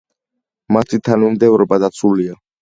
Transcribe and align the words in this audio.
მათი 0.77 0.99
თანმიმდევრობა 1.09 1.79
დაცულია. 1.85 2.41